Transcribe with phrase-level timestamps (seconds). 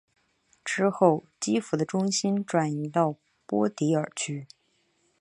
[0.65, 4.47] 之后基辅的中心转移到波迪尔区。